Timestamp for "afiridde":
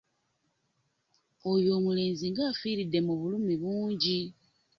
2.51-2.99